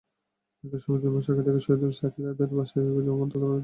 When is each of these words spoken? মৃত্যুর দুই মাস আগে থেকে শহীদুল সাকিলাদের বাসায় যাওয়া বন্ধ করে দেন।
মৃত্যুর 0.63 0.97
দুই 1.01 1.11
মাস 1.13 1.27
আগে 1.31 1.43
থেকে 1.45 1.59
শহীদুল 1.59 1.91
সাকিলাদের 1.99 2.49
বাসায় 2.53 2.85
যাওয়া 2.97 3.19
বন্ধ 3.19 3.33
করে 3.33 3.47
দেন। 3.47 3.59